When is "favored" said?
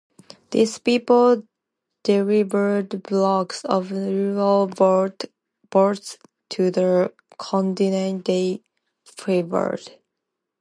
9.05-9.99